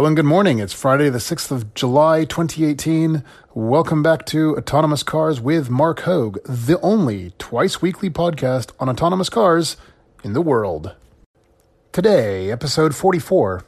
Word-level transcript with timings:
Hello 0.00 0.06
and 0.06 0.16
good 0.16 0.24
morning. 0.24 0.60
It's 0.60 0.72
Friday, 0.72 1.10
the 1.10 1.18
6th 1.18 1.50
of 1.50 1.74
July, 1.74 2.24
2018. 2.24 3.22
Welcome 3.52 4.02
back 4.02 4.24
to 4.28 4.56
Autonomous 4.56 5.02
Cars 5.02 5.42
with 5.42 5.68
Marc 5.68 6.00
Hoag, 6.00 6.42
the 6.44 6.80
only 6.80 7.34
twice 7.36 7.82
weekly 7.82 8.08
podcast 8.08 8.72
on 8.80 8.88
autonomous 8.88 9.28
cars 9.28 9.76
in 10.24 10.32
the 10.32 10.40
world. 10.40 10.94
Today, 11.92 12.50
episode 12.50 12.94
44 12.94 13.62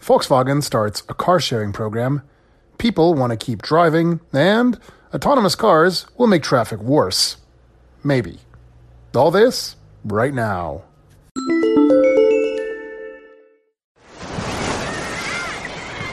Volkswagen 0.00 0.64
starts 0.64 1.04
a 1.08 1.14
car 1.14 1.38
sharing 1.38 1.72
program, 1.72 2.22
people 2.78 3.14
want 3.14 3.30
to 3.30 3.36
keep 3.36 3.62
driving, 3.62 4.18
and 4.32 4.80
autonomous 5.14 5.54
cars 5.54 6.06
will 6.16 6.26
make 6.26 6.42
traffic 6.42 6.80
worse. 6.80 7.36
Maybe. 8.02 8.40
All 9.14 9.30
this 9.30 9.76
right 10.02 10.34
now. 10.34 10.87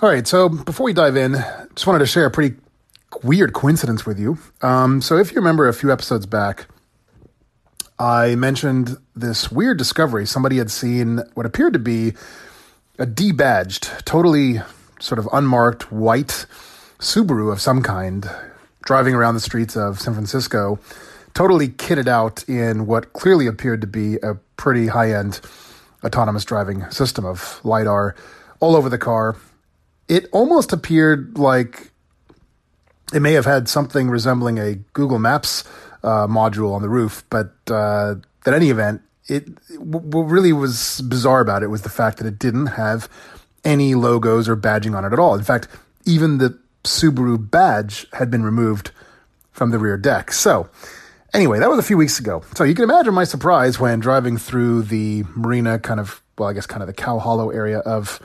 All 0.00 0.08
right, 0.08 0.26
so 0.26 0.48
before 0.48 0.84
we 0.84 0.92
dive 0.92 1.16
in, 1.16 1.34
just 1.76 1.86
wanted 1.86 2.00
to 2.00 2.06
share 2.06 2.26
a 2.26 2.30
pretty 2.30 2.56
weird 3.22 3.52
coincidence 3.52 4.04
with 4.04 4.18
you. 4.18 4.38
Um, 4.60 5.00
so, 5.00 5.16
if 5.18 5.30
you 5.30 5.36
remember 5.36 5.68
a 5.68 5.72
few 5.72 5.92
episodes 5.92 6.26
back, 6.26 6.66
I 7.96 8.34
mentioned 8.34 8.96
this 9.14 9.52
weird 9.52 9.78
discovery. 9.78 10.26
Somebody 10.26 10.58
had 10.58 10.72
seen 10.72 11.20
what 11.34 11.46
appeared 11.46 11.74
to 11.74 11.78
be 11.78 12.14
a 12.98 13.06
debadged, 13.06 14.04
totally 14.04 14.60
sort 14.98 15.20
of 15.20 15.28
unmarked 15.32 15.92
white 15.92 16.46
Subaru 16.98 17.52
of 17.52 17.60
some 17.60 17.80
kind 17.80 18.28
driving 18.84 19.14
around 19.14 19.34
the 19.34 19.40
streets 19.40 19.76
of 19.76 20.00
San 20.00 20.12
Francisco, 20.12 20.80
totally 21.34 21.68
kitted 21.68 22.08
out 22.08 22.46
in 22.48 22.86
what 22.86 23.12
clearly 23.12 23.46
appeared 23.46 23.80
to 23.82 23.86
be 23.86 24.16
a 24.24 24.34
pretty 24.56 24.88
high 24.88 25.12
end 25.12 25.40
autonomous 26.02 26.44
driving 26.44 26.90
system 26.90 27.24
of 27.24 27.60
LiDAR 27.62 28.16
all 28.58 28.74
over 28.74 28.88
the 28.88 28.98
car 28.98 29.36
it 30.08 30.28
almost 30.32 30.72
appeared 30.72 31.38
like 31.38 31.90
it 33.12 33.20
may 33.20 33.32
have 33.32 33.44
had 33.44 33.68
something 33.68 34.10
resembling 34.10 34.58
a 34.58 34.74
Google 34.92 35.18
Maps 35.18 35.64
uh, 36.02 36.26
module 36.26 36.74
on 36.74 36.82
the 36.82 36.88
roof, 36.88 37.24
but 37.30 37.54
uh, 37.68 38.16
at 38.46 38.54
any 38.54 38.70
event, 38.70 39.02
it 39.26 39.48
what 39.78 40.24
really 40.24 40.52
was 40.52 41.00
bizarre 41.02 41.40
about 41.40 41.62
it 41.62 41.68
was 41.68 41.82
the 41.82 41.88
fact 41.88 42.18
that 42.18 42.26
it 42.26 42.38
didn't 42.38 42.66
have 42.66 43.08
any 43.64 43.94
logos 43.94 44.48
or 44.48 44.56
badging 44.56 44.94
on 44.96 45.04
it 45.04 45.12
at 45.12 45.18
all. 45.18 45.34
In 45.34 45.44
fact, 45.44 45.68
even 46.04 46.38
the 46.38 46.58
Subaru 46.82 47.38
badge 47.50 48.06
had 48.12 48.30
been 48.30 48.42
removed 48.42 48.90
from 49.52 49.70
the 49.70 49.78
rear 49.78 49.96
deck. 49.96 50.32
So, 50.32 50.68
anyway, 51.32 51.58
that 51.58 51.70
was 51.70 51.78
a 51.78 51.82
few 51.82 51.96
weeks 51.96 52.18
ago. 52.18 52.42
So 52.54 52.64
you 52.64 52.74
can 52.74 52.84
imagine 52.84 53.14
my 53.14 53.24
surprise 53.24 53.80
when 53.80 54.00
driving 54.00 54.36
through 54.36 54.82
the 54.82 55.24
marina, 55.34 55.78
kind 55.78 56.00
of, 56.00 56.22
well, 56.36 56.50
I 56.50 56.52
guess 56.52 56.66
kind 56.66 56.82
of 56.82 56.86
the 56.86 56.92
Cow 56.92 57.18
Hollow 57.18 57.48
area 57.48 57.78
of 57.78 58.20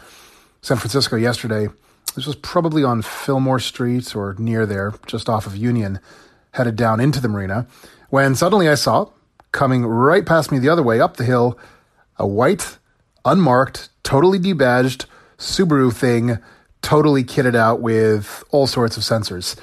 San 0.62 0.78
Francisco 0.78 1.16
yesterday. 1.16 1.68
This 2.16 2.26
was 2.26 2.36
probably 2.36 2.84
on 2.84 3.02
Fillmore 3.02 3.60
Street 3.60 4.16
or 4.16 4.36
near 4.38 4.66
there, 4.66 4.94
just 5.06 5.30
off 5.30 5.46
of 5.46 5.56
Union, 5.56 6.00
headed 6.52 6.76
down 6.76 7.00
into 7.00 7.22
the 7.22 7.30
marina, 7.30 7.68
when 8.10 8.36
suddenly 8.36 8.68
I 8.68 8.76
saw, 8.76 9.10
coming 9.52 9.86
right 9.86 10.26
past 10.26 10.52
me 10.52 10.60
the 10.60 10.70
other 10.70 10.84
way 10.84 11.00
up 11.00 11.18
the 11.18 11.24
hill, 11.24 11.58
a 12.18 12.28
white, 12.28 12.78
unmarked, 13.24 13.90
totally 14.04 14.40
debadged 14.40 15.06
Subaru 15.38 15.94
thing, 15.94 16.40
totally 16.82 17.24
kitted 17.24 17.56
out 17.56 17.82
with 17.82 18.44
all 18.52 18.68
sorts 18.68 18.98
of 18.98 19.04
sensors. 19.04 19.58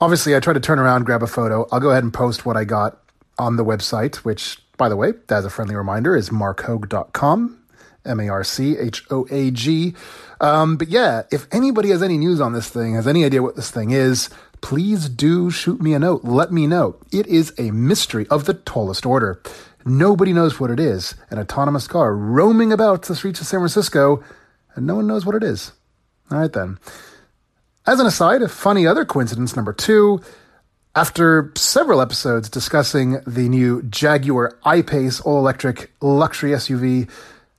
Obviously, 0.00 0.34
I 0.34 0.40
tried 0.40 0.54
to 0.54 0.60
turn 0.60 0.78
around, 0.78 1.04
grab 1.04 1.22
a 1.22 1.26
photo. 1.26 1.68
I'll 1.70 1.80
go 1.80 1.90
ahead 1.90 2.04
and 2.04 2.12
post 2.12 2.46
what 2.46 2.56
I 2.56 2.64
got 2.64 2.98
on 3.38 3.56
the 3.56 3.64
website, 3.64 4.16
which, 4.16 4.58
by 4.78 4.88
the 4.88 4.96
way, 4.96 5.12
as 5.28 5.44
a 5.44 5.50
friendly 5.50 5.74
reminder, 5.74 6.16
is 6.16 6.30
marchoag.com. 6.30 7.59
M 8.04 8.20
A 8.20 8.28
R 8.28 8.44
C 8.44 8.76
H 8.78 9.04
O 9.10 9.26
A 9.30 9.50
G. 9.50 9.94
Um, 10.40 10.76
but 10.76 10.88
yeah, 10.88 11.22
if 11.30 11.46
anybody 11.52 11.90
has 11.90 12.02
any 12.02 12.18
news 12.18 12.40
on 12.40 12.52
this 12.52 12.68
thing, 12.68 12.94
has 12.94 13.06
any 13.06 13.24
idea 13.24 13.42
what 13.42 13.56
this 13.56 13.70
thing 13.70 13.90
is, 13.90 14.30
please 14.60 15.08
do 15.08 15.50
shoot 15.50 15.80
me 15.80 15.94
a 15.94 15.98
note. 15.98 16.24
Let 16.24 16.52
me 16.52 16.66
know. 16.66 16.96
It 17.12 17.26
is 17.26 17.52
a 17.58 17.70
mystery 17.70 18.26
of 18.28 18.46
the 18.46 18.54
tallest 18.54 19.04
order. 19.04 19.42
Nobody 19.84 20.32
knows 20.32 20.60
what 20.60 20.70
it 20.70 20.80
is. 20.80 21.14
An 21.30 21.38
autonomous 21.38 21.86
car 21.86 22.14
roaming 22.14 22.72
about 22.72 23.02
the 23.02 23.16
streets 23.16 23.40
of 23.40 23.46
San 23.46 23.60
Francisco, 23.60 24.22
and 24.74 24.86
no 24.86 24.96
one 24.96 25.06
knows 25.06 25.24
what 25.24 25.34
it 25.34 25.42
is. 25.42 25.72
All 26.30 26.38
right, 26.38 26.52
then. 26.52 26.78
As 27.86 27.98
an 27.98 28.06
aside, 28.06 28.42
a 28.42 28.48
funny 28.48 28.86
other 28.86 29.04
coincidence 29.04 29.56
number 29.56 29.72
two. 29.72 30.20
After 30.94 31.52
several 31.56 32.00
episodes 32.00 32.50
discussing 32.50 33.20
the 33.26 33.48
new 33.48 33.82
Jaguar 33.84 34.58
I-Pace 34.64 35.20
all-electric 35.20 35.90
luxury 36.00 36.50
SUV, 36.50 37.08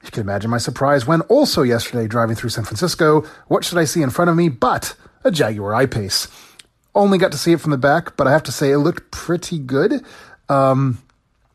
you 0.04 0.12
can 0.12 0.22
imagine 0.22 0.50
my 0.50 0.58
surprise 0.58 1.06
when 1.06 1.22
also 1.22 1.62
yesterday 1.62 2.08
driving 2.08 2.36
through 2.36 2.50
San 2.50 2.64
Francisco, 2.64 3.22
what 3.48 3.64
should 3.64 3.78
I 3.78 3.86
see 3.86 4.02
in 4.02 4.10
front 4.10 4.30
of 4.30 4.36
me 4.36 4.50
but 4.50 4.96
a 5.24 5.32
Jaguar 5.32 5.74
I-Pace. 5.74 6.28
Only 6.94 7.18
got 7.18 7.32
to 7.32 7.38
see 7.38 7.54
it 7.54 7.62
from 7.62 7.72
the 7.72 7.78
back, 7.78 8.18
but 8.18 8.28
I 8.28 8.32
have 8.32 8.44
to 8.44 8.52
say 8.52 8.72
it 8.72 8.80
looked 8.80 9.12
pretty 9.12 9.60
good. 9.60 10.04
Um, 10.50 11.02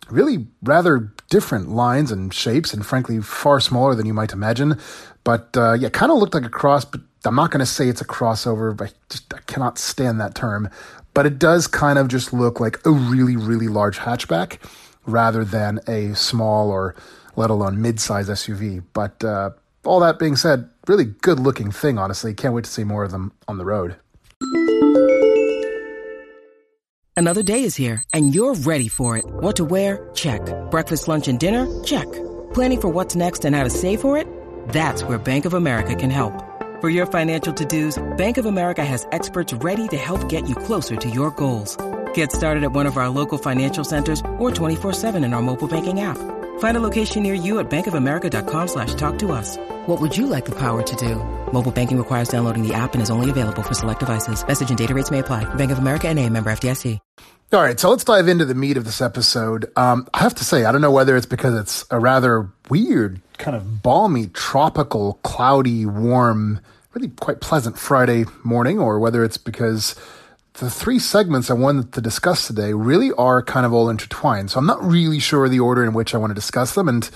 really 0.09 0.47
rather 0.63 1.13
different 1.29 1.71
lines 1.71 2.11
and 2.11 2.33
shapes, 2.33 2.73
and 2.73 2.87
frankly, 2.87 3.21
far 3.21 3.61
smaller 3.61 3.95
than 3.95 4.07
you 4.07 4.15
might 4.15 4.33
imagine. 4.33 4.79
But 5.25 5.57
uh, 5.57 5.75
yeah, 5.75 5.89
kind 5.91 6.11
of 6.11 6.19
looked 6.19 6.35
like 6.35 6.47
a 6.47 6.51
cross, 6.51 6.85
but 6.85 7.01
I'm 7.25 7.35
not 7.35 7.51
going 7.51 7.61
to 7.61 7.67
say 7.67 7.89
it's 7.89 8.01
a 8.01 8.07
crossover. 8.07 8.81
I 8.81 8.93
just 9.11 9.35
I 9.35 9.41
cannot 9.41 9.79
stand 9.79 10.21
that 10.21 10.35
term. 10.35 10.71
But 11.13 11.27
it 11.27 11.39
does 11.39 11.67
kind 11.67 11.99
of 11.99 12.09
just 12.09 12.33
look 12.33 12.61
like 12.61 12.85
a 12.87 12.91
really, 12.91 13.37
really 13.37 13.69
large 13.69 13.99
hatchback 13.99 14.59
rather 15.07 15.45
than 15.45 15.81
a 15.87 16.15
small 16.15 16.71
or 16.71 16.95
let 17.37 17.51
alone 17.51 17.81
mid-size 17.81 18.29
SUV. 18.29 18.83
But 18.93 19.23
uh, 19.23 19.51
all 19.85 20.01
that 20.01 20.19
being 20.19 20.37
said, 20.37 20.69
really 20.87 21.05
good 21.05 21.39
looking 21.39 21.71
thing, 21.71 21.99
honestly. 21.99 22.35
Can't 22.35 22.55
wait 22.55 22.65
to 22.65 22.71
see 22.71 22.85
more 22.85 23.05
of 23.05 23.11
them 23.11 23.33
on 23.49 23.59
the 23.59 23.65
road. 23.65 23.97
Another 27.19 27.43
day 27.43 27.63
is 27.63 27.75
here, 27.75 28.05
and 28.13 28.35
you're 28.35 28.55
ready 28.55 28.89
for 28.89 29.17
it. 29.17 29.25
What 29.27 29.57
to 29.57 29.65
wear? 29.65 30.11
Check. 30.13 30.43
Breakfast, 30.71 31.09
lunch, 31.09 31.29
and 31.29 31.41
dinner? 31.41 31.83
Check. 31.83 32.05
Planning 32.53 32.81
for 32.83 32.89
what's 32.89 33.17
next 33.17 33.47
and 33.47 33.57
how 33.57 33.65
to 33.65 33.71
save 33.71 34.03
for 34.03 34.19
it? 34.19 34.29
That's 34.69 35.03
where 35.03 35.17
Bank 35.17 35.47
of 35.47 35.55
America 35.55 35.95
can 35.95 36.11
help. 36.11 36.45
For 36.83 36.91
your 36.91 37.07
financial 37.07 37.55
to-dos, 37.55 37.97
Bank 38.19 38.37
of 38.37 38.45
America 38.45 38.85
has 38.85 39.07
experts 39.13 39.55
ready 39.55 39.89
to 39.89 39.97
help 39.97 40.29
get 40.29 40.47
you 40.47 40.55
closer 40.55 40.95
to 40.97 41.09
your 41.09 41.31
goals. 41.31 41.79
Get 42.17 42.33
started 42.33 42.65
at 42.65 42.73
one 42.73 42.87
of 42.87 42.97
our 42.97 43.11
local 43.11 43.37
financial 43.37 43.85
centers 43.85 44.21
or 44.39 44.51
24-7 44.51 45.23
in 45.23 45.35
our 45.35 45.43
mobile 45.43 45.69
banking 45.69 46.01
app. 46.01 46.17
Find 46.61 46.75
a 46.75 46.81
location 46.81 47.23
near 47.23 47.35
you 47.35 47.59
at 47.59 47.69
bankofamerica.com 47.69 48.69
slash 48.69 48.95
talk 48.95 49.19
to 49.19 49.33
us. 49.33 49.59
What 49.85 50.01
would 50.01 50.17
you 50.17 50.27
like 50.27 50.47
the 50.47 50.55
power 50.55 50.83
to 50.83 50.97
do? 50.97 51.17
Mobile 51.53 51.73
banking 51.73 51.99
requires 51.99 52.31
downloading 52.31 52.67
the 52.67 52.73
app 52.73 52.95
and 52.95 53.03
is 53.03 53.11
only 53.11 53.29
available 53.29 53.63
for 53.63 53.75
select 53.75 54.01
devices. 54.01 54.47
Message 54.47 54.71
and 54.71 54.79
data 54.79 54.95
rates 54.95 55.11
may 55.11 55.19
apply. 55.19 55.45
Bank 55.57 55.71
of 55.71 55.77
America 55.77 56.09
and 56.09 56.19
a 56.19 56.31
member 56.31 56.49
FDIC. 56.49 56.99
All 57.53 57.61
right, 57.61 57.79
so 57.79 57.91
let's 57.91 58.03
dive 58.03 58.29
into 58.29 58.47
the 58.47 58.55
meat 58.55 58.79
of 58.79 58.87
this 58.87 59.03
episode. 59.03 59.71
Um, 59.77 60.09
I 60.15 60.21
have 60.21 60.35
to 60.37 60.45
say, 60.45 60.65
I 60.65 60.73
don't 60.73 60.81
know 60.81 60.91
whether 60.91 61.19
it's 61.19 61.27
because 61.27 61.55
it's 61.55 61.85
a 61.91 62.01
rather 62.01 62.49
weird, 62.71 63.21
kind 63.37 63.57
of 63.57 63.83
balmy, 63.83 64.29
tropical, 64.29 65.21
cloudy, 65.23 65.85
warm, 65.85 66.61
really 66.95 67.09
quite 67.09 67.43
pleasant 67.43 67.79
Friday 67.79 68.25
morning, 68.43 68.79
or 68.79 68.99
whether 68.99 69.23
it's 69.23 69.37
because 69.37 69.95
the 70.59 70.71
three 70.71 70.99
segments 70.99 71.51
I 71.51 71.55
wanted 71.55 71.93
to 71.93 72.01
discuss 72.01 72.47
today 72.47 72.73
really 72.73 73.13
are 73.13 73.43
kind 73.43 73.67
of 73.67 73.73
all 73.73 73.91
intertwined. 73.91 74.51
So 74.51 74.59
I'm 74.59 74.67
not 74.67 74.83
really 74.83 75.19
sure 75.19 75.49
the 75.49 75.61
order 75.61 75.85
in 75.85 75.93
which 75.93 76.15
I 76.15 76.19
want 76.19 76.31
to 76.31 76.35
discuss 76.35 76.75
them. 76.75 76.89
And, 76.89 77.09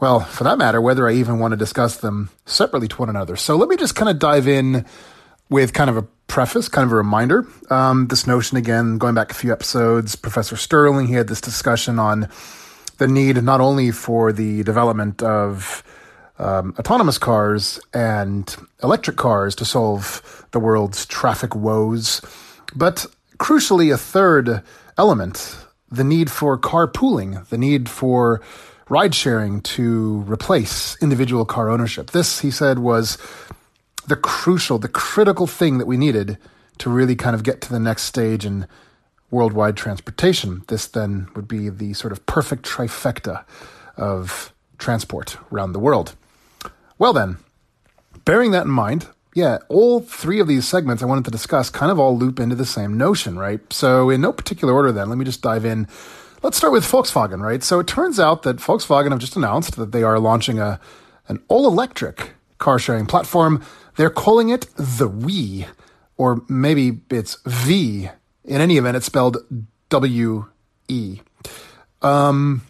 well, 0.00 0.20
for 0.20 0.44
that 0.44 0.58
matter, 0.58 0.80
whether 0.80 1.08
I 1.08 1.12
even 1.12 1.38
want 1.38 1.52
to 1.52 1.56
discuss 1.56 1.98
them 1.98 2.30
separately 2.46 2.88
to 2.88 2.96
one 2.96 3.10
another. 3.10 3.36
So 3.36 3.56
let 3.56 3.68
me 3.68 3.76
just 3.76 3.94
kind 3.94 4.08
of 4.08 4.18
dive 4.18 4.48
in 4.48 4.86
with 5.50 5.72
kind 5.72 5.90
of 5.90 5.96
a 5.96 6.02
preface, 6.26 6.68
kind 6.68 6.86
of 6.86 6.92
a 6.92 6.96
reminder. 6.96 7.46
Um, 7.70 8.06
this 8.08 8.26
notion, 8.26 8.56
again, 8.56 8.98
going 8.98 9.14
back 9.14 9.30
a 9.30 9.34
few 9.34 9.52
episodes, 9.52 10.16
Professor 10.16 10.56
Sterling, 10.56 11.06
he 11.06 11.14
had 11.14 11.28
this 11.28 11.40
discussion 11.40 11.98
on 11.98 12.28
the 12.96 13.08
need 13.08 13.42
not 13.42 13.60
only 13.60 13.90
for 13.90 14.32
the 14.32 14.62
development 14.62 15.22
of 15.22 15.82
um, 16.38 16.74
autonomous 16.78 17.18
cars 17.18 17.80
and 17.92 18.56
electric 18.82 19.16
cars 19.16 19.54
to 19.56 19.64
solve 19.64 20.46
the 20.52 20.60
world's 20.60 21.04
traffic 21.06 21.54
woes. 21.54 22.22
But 22.74 23.06
crucially, 23.38 23.92
a 23.92 23.98
third 23.98 24.62
element 24.96 25.56
the 25.90 26.04
need 26.04 26.30
for 26.30 26.58
carpooling, 26.58 27.46
the 27.48 27.58
need 27.58 27.88
for 27.88 28.42
ride 28.88 29.14
sharing 29.14 29.60
to 29.62 30.24
replace 30.26 30.96
individual 31.02 31.44
car 31.44 31.70
ownership. 31.70 32.10
This, 32.10 32.40
he 32.40 32.50
said, 32.50 32.78
was 32.78 33.18
the 34.06 34.16
crucial, 34.16 34.78
the 34.78 34.88
critical 34.88 35.46
thing 35.46 35.78
that 35.78 35.86
we 35.86 35.96
needed 35.96 36.38
to 36.78 36.90
really 36.90 37.16
kind 37.16 37.34
of 37.34 37.42
get 37.42 37.60
to 37.62 37.70
the 37.70 37.80
next 37.80 38.02
stage 38.02 38.44
in 38.46 38.66
worldwide 39.30 39.76
transportation. 39.76 40.62
This 40.68 40.86
then 40.86 41.28
would 41.34 41.48
be 41.48 41.68
the 41.68 41.92
sort 41.92 42.12
of 42.12 42.24
perfect 42.26 42.64
trifecta 42.64 43.44
of 43.96 44.52
transport 44.78 45.36
around 45.52 45.72
the 45.72 45.78
world. 45.78 46.14
Well, 46.98 47.12
then, 47.12 47.38
bearing 48.24 48.50
that 48.50 48.66
in 48.66 48.72
mind, 48.72 49.06
yeah, 49.34 49.58
all 49.68 50.00
three 50.00 50.40
of 50.40 50.48
these 50.48 50.66
segments 50.66 51.02
I 51.02 51.06
wanted 51.06 51.24
to 51.26 51.30
discuss 51.30 51.70
kind 51.70 51.92
of 51.92 51.98
all 51.98 52.18
loop 52.18 52.40
into 52.40 52.56
the 52.56 52.66
same 52.66 52.96
notion, 52.98 53.38
right? 53.38 53.60
So, 53.72 54.10
in 54.10 54.20
no 54.20 54.32
particular 54.32 54.74
order, 54.74 54.90
then, 54.90 55.08
let 55.08 55.18
me 55.18 55.24
just 55.24 55.42
dive 55.42 55.64
in. 55.64 55.86
Let's 56.42 56.56
start 56.56 56.72
with 56.72 56.84
Volkswagen, 56.84 57.40
right? 57.40 57.62
So, 57.62 57.78
it 57.78 57.86
turns 57.86 58.18
out 58.18 58.42
that 58.42 58.56
Volkswagen 58.56 59.10
have 59.10 59.20
just 59.20 59.36
announced 59.36 59.76
that 59.76 59.92
they 59.92 60.02
are 60.02 60.18
launching 60.18 60.58
a 60.58 60.80
an 61.28 61.42
all 61.48 61.66
electric 61.66 62.32
car 62.58 62.78
sharing 62.78 63.06
platform. 63.06 63.62
They're 63.96 64.10
calling 64.10 64.48
it 64.48 64.66
the 64.76 65.08
We, 65.08 65.66
or 66.16 66.42
maybe 66.48 67.00
it's 67.10 67.36
V. 67.44 68.08
In 68.44 68.60
any 68.60 68.78
event, 68.78 68.96
it's 68.96 69.06
spelled 69.06 69.36
W 69.90 70.46
E. 70.88 71.20
Um, 72.02 72.62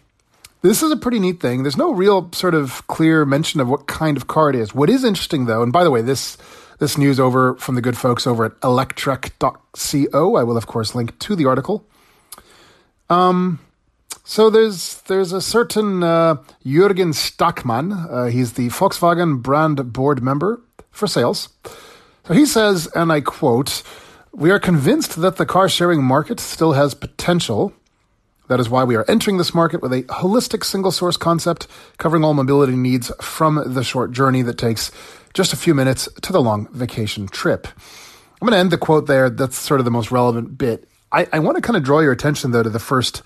this 0.61 0.83
is 0.83 0.91
a 0.91 0.97
pretty 0.97 1.19
neat 1.19 1.39
thing. 1.39 1.63
There's 1.63 1.77
no 1.77 1.91
real 1.91 2.31
sort 2.33 2.53
of 2.53 2.85
clear 2.87 3.25
mention 3.25 3.59
of 3.59 3.69
what 3.69 3.87
kind 3.87 4.17
of 4.17 4.27
car 4.27 4.49
it 4.49 4.55
is. 4.55 4.73
What 4.73 4.89
is 4.89 5.03
interesting, 5.03 5.45
though, 5.45 5.63
and 5.63 5.71
by 5.71 5.83
the 5.83 5.91
way, 5.91 6.01
this 6.01 6.37
this 6.79 6.97
news 6.97 7.19
over 7.19 7.55
from 7.55 7.75
the 7.75 7.81
good 7.81 7.97
folks 7.97 8.25
over 8.25 8.45
at 8.45 8.59
electrek.co. 8.61 10.35
I 10.35 10.43
will, 10.43 10.57
of 10.57 10.67
course, 10.67 10.95
link 10.95 11.17
to 11.19 11.35
the 11.35 11.45
article. 11.45 11.85
Um, 13.09 13.59
so 14.23 14.49
there's 14.49 15.01
there's 15.07 15.33
a 15.33 15.41
certain 15.41 16.03
uh, 16.03 16.35
Jürgen 16.65 17.13
Stackmann. 17.13 18.09
Uh, 18.09 18.25
he's 18.25 18.53
the 18.53 18.67
Volkswagen 18.69 19.41
brand 19.41 19.91
board 19.91 20.21
member 20.21 20.61
for 20.91 21.07
sales. 21.07 21.49
So 22.27 22.33
he 22.33 22.45
says, 22.45 22.87
and 22.95 23.11
I 23.11 23.21
quote, 23.21 23.81
"We 24.31 24.51
are 24.51 24.59
convinced 24.59 25.19
that 25.21 25.37
the 25.37 25.45
car 25.45 25.67
sharing 25.67 26.03
market 26.03 26.39
still 26.39 26.73
has 26.73 26.93
potential." 26.93 27.73
That 28.49 28.59
is 28.59 28.69
why 28.69 28.83
we 28.83 28.95
are 28.95 29.05
entering 29.07 29.37
this 29.37 29.53
market 29.53 29.81
with 29.81 29.93
a 29.93 30.03
holistic 30.03 30.65
single 30.65 30.91
source 30.91 31.17
concept 31.17 31.67
covering 31.99 32.23
all 32.23 32.33
mobility 32.33 32.75
needs 32.75 33.11
from 33.21 33.73
the 33.73 33.83
short 33.83 34.11
journey 34.11 34.41
that 34.41 34.57
takes 34.57 34.91
just 35.35 35.53
a 35.53 35.55
few 35.55 35.75
minutes 35.75 36.09
to 36.23 36.33
the 36.33 36.41
long 36.41 36.67
vacation 36.73 37.27
trip. 37.27 37.67
I'm 38.41 38.47
going 38.47 38.53
to 38.53 38.57
end 38.57 38.71
the 38.71 38.77
quote 38.77 39.05
there. 39.05 39.29
That's 39.29 39.57
sort 39.57 39.79
of 39.79 39.85
the 39.85 39.91
most 39.91 40.11
relevant 40.11 40.57
bit. 40.57 40.89
I, 41.11 41.27
I 41.31 41.39
want 41.39 41.57
to 41.57 41.61
kind 41.61 41.77
of 41.77 41.83
draw 41.83 41.99
your 41.99 42.11
attention 42.11 42.49
though 42.49 42.63
to 42.63 42.69
the 42.69 42.79
first 42.79 43.21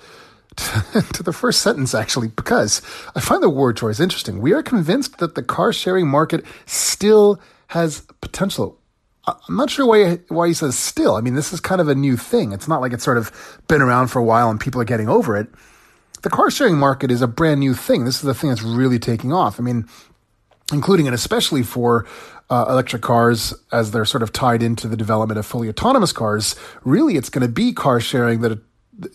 to 0.58 1.24
the 1.24 1.34
first 1.34 1.62
sentence, 1.62 1.96
actually, 1.96 2.28
because 2.28 2.82
I 3.16 3.22
find 3.22 3.42
the 3.42 3.50
word 3.50 3.78
choice 3.78 4.00
interesting. 4.00 4.40
We 4.40 4.54
are 4.54 4.62
convinced 4.62 5.18
that 5.18 5.36
the 5.36 5.42
car 5.42 5.74
sharing 5.74 6.08
market 6.08 6.46
still 6.68 7.42
has 7.68 8.02
potential. 8.22 8.78
I'm 9.26 9.56
not 9.56 9.70
sure 9.70 9.86
why 9.86 10.20
why 10.28 10.48
he 10.48 10.54
says 10.54 10.78
still. 10.78 11.16
I 11.16 11.22
mean, 11.22 11.36
this 11.36 11.54
is 11.54 11.60
kind 11.60 11.80
of 11.80 11.88
a 11.88 11.96
new 11.96 12.18
thing. 12.18 12.52
It's 12.52 12.68
not 12.68 12.82
like 12.82 12.94
it's 12.94 13.04
sort 13.04 13.18
of 13.18 13.32
been 13.68 13.82
around 13.82 14.08
for 14.08 14.20
a 14.20 14.24
while 14.24 14.50
and 14.50 14.60
people 14.60 14.82
are 14.82 14.86
getting 14.86 15.08
over 15.08 15.38
it. 15.38 15.48
The 16.24 16.30
car 16.30 16.50
sharing 16.52 16.78
market 16.78 17.12
is 17.12 17.22
a 17.22 17.28
brand 17.28 17.60
new 17.60 17.74
thing. 17.74 18.06
This 18.06 18.16
is 18.16 18.22
the 18.22 18.34
thing 18.34 18.50
that's 18.50 18.62
really 18.62 19.00
taking 19.00 19.32
off. 19.34 19.60
I 19.60 19.64
mean, 19.64 19.88
including 20.72 21.08
and 21.08 21.16
especially 21.16 21.64
for 21.64 22.06
uh, 22.50 22.66
electric 22.70 23.02
cars 23.02 23.54
as 23.72 23.92
they're 23.92 24.06
sort 24.06 24.24
of 24.24 24.32
tied 24.34 24.62
into 24.62 24.88
the 24.88 24.98
development 24.98 25.38
of 25.38 25.46
fully 25.46 25.70
autonomous 25.70 26.12
cars. 26.12 26.56
Really, 26.84 27.16
it's 27.16 27.30
going 27.30 27.46
to 27.46 27.52
be 27.52 27.74
car 27.74 28.00
sharing 28.00 28.42
that 28.42 28.60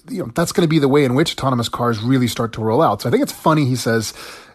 you 0.09 0.25
know, 0.25 0.31
that's 0.35 0.53
going 0.53 0.65
to 0.65 0.69
be 0.69 0.79
the 0.79 0.89
way 0.89 1.05
in 1.05 1.15
which 1.15 1.33
autonomous 1.33 1.69
cars 1.69 2.03
really 2.03 2.27
start 2.27 2.53
to 2.55 2.61
roll 2.61 2.83
out. 2.83 3.03
So 3.03 3.09
I 3.09 3.13
think 3.13 3.23
it's 3.23 3.33
funny 3.33 3.65
he 3.65 3.77
says 3.77 4.13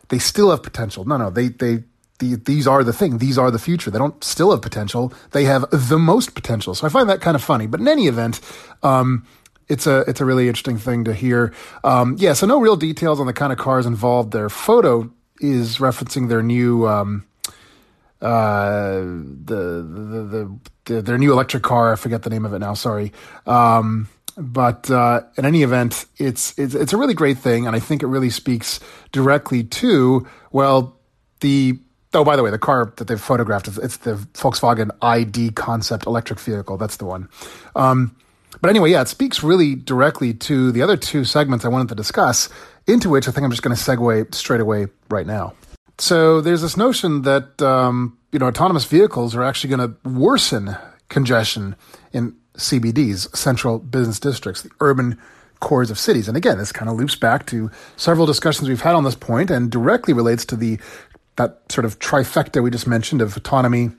they 0.09 0.19
still 0.19 0.49
have 0.51 0.63
potential. 0.63 1.05
No, 1.05 1.17
no, 1.17 1.29
they 1.29 1.47
they 1.47 1.83
the, 2.23 2.35
these 2.35 2.67
are 2.67 2.83
the 2.83 2.93
thing. 2.93 3.17
These 3.17 3.37
are 3.37 3.51
the 3.51 3.59
future. 3.59 3.91
They 3.91 3.99
don't 3.99 4.23
still 4.23 4.51
have 4.51 4.61
potential. 4.61 5.13
They 5.31 5.45
have 5.45 5.65
the 5.71 5.99
most 5.99 6.35
potential. 6.35 6.75
So 6.75 6.87
I 6.87 6.89
find 6.89 7.09
that 7.09 7.21
kind 7.21 7.35
of 7.35 7.43
funny. 7.43 7.67
But 7.67 7.79
in 7.79 7.87
any 7.87 8.07
event, 8.07 8.39
um, 8.81 9.25
it's 9.67 9.87
a 9.87 9.99
it's 10.07 10.21
a 10.21 10.25
really 10.25 10.47
interesting 10.47 10.77
thing 10.77 11.03
to 11.05 11.13
hear. 11.13 11.53
Um, 11.83 12.15
yeah, 12.19 12.33
so 12.33 12.45
no 12.45 12.59
real 12.59 12.75
details 12.75 13.19
on 13.19 13.27
the 13.27 13.33
kind 13.33 13.51
of 13.51 13.59
cars 13.59 13.85
involved. 13.85 14.31
Their 14.31 14.49
photo 14.49 15.11
is 15.39 15.77
referencing 15.77 16.29
their 16.29 16.43
new 16.43 16.87
um, 16.87 17.25
uh, 18.21 18.99
the, 18.99 19.85
the, 19.85 20.23
the, 20.23 20.59
the, 20.85 21.01
their 21.01 21.17
new 21.17 21.31
electric 21.33 21.63
car. 21.63 21.91
I 21.91 21.97
forget 21.97 22.23
the 22.23 22.29
name 22.29 22.45
of 22.45 22.53
it 22.53 22.59
now. 22.59 22.73
Sorry. 22.73 23.11
Um, 23.45 24.07
but 24.37 24.89
uh, 24.89 25.23
in 25.37 25.45
any 25.45 25.61
event, 25.61 26.05
it's, 26.17 26.57
it's 26.57 26.73
it's 26.73 26.93
a 26.93 26.97
really 26.97 27.13
great 27.13 27.37
thing, 27.37 27.67
and 27.67 27.75
I 27.75 27.79
think 27.79 28.01
it 28.01 28.07
really 28.07 28.31
speaks 28.31 28.79
directly 29.11 29.63
to 29.63 30.27
well 30.51 30.97
the 31.41 31.79
oh 32.13 32.23
by 32.23 32.35
the 32.35 32.43
way 32.43 32.51
the 32.51 32.59
car 32.59 32.93
that 32.97 33.07
they've 33.07 33.19
photographed 33.19 33.67
is 33.67 33.77
it's 33.77 33.97
the 33.97 34.15
Volkswagen 34.33 34.89
ID 35.01 35.51
concept 35.51 36.05
electric 36.05 36.39
vehicle. 36.39 36.77
That's 36.77 36.97
the 36.97 37.05
one. 37.05 37.29
Um, 37.75 38.15
but 38.61 38.69
anyway, 38.69 38.91
yeah, 38.91 39.01
it 39.01 39.07
speaks 39.07 39.43
really 39.43 39.75
directly 39.75 40.33
to 40.35 40.71
the 40.71 40.81
other 40.81 40.95
two 40.95 41.25
segments 41.25 41.65
I 41.65 41.69
wanted 41.69 41.89
to 41.89 41.95
discuss, 41.95 42.49
into 42.87 43.09
which 43.09 43.27
I 43.27 43.31
think 43.31 43.43
I'm 43.43 43.51
just 43.51 43.63
going 43.63 43.75
to 43.75 43.81
segue 43.81 44.33
straight 44.33 44.61
away 44.61 44.87
right 45.09 45.25
now. 45.25 45.53
So 45.97 46.41
there's 46.41 46.61
this 46.61 46.77
notion 46.77 47.23
that 47.23 47.61
um, 47.61 48.17
you 48.31 48.39
know 48.39 48.47
autonomous 48.47 48.85
vehicles 48.85 49.35
are 49.35 49.43
actually 49.43 49.75
going 49.75 49.89
to 49.89 50.09
worsen 50.09 50.75
congestion 51.09 51.75
in 52.11 52.35
CBDs, 52.57 53.35
central 53.35 53.79
business 53.79 54.19
districts, 54.19 54.61
the 54.61 54.69
urban 54.79 55.19
cores 55.59 55.89
of 55.89 55.97
cities. 55.97 56.27
And 56.27 56.35
again, 56.35 56.57
this 56.57 56.71
kind 56.71 56.89
of 56.89 56.97
loops 56.97 57.15
back 57.15 57.45
to 57.47 57.71
several 57.95 58.25
discussions 58.25 58.67
we've 58.67 58.81
had 58.81 58.95
on 58.95 59.03
this 59.03 59.15
point 59.15 59.49
and 59.49 59.71
directly 59.71 60.13
relates 60.13 60.45
to 60.45 60.55
the 60.55 60.79
that 61.35 61.61
sort 61.69 61.85
of 61.85 61.99
trifecta 61.99 62.61
we 62.61 62.69
just 62.69 62.87
mentioned 62.87 63.21
of 63.21 63.35
autonomy, 63.35 63.91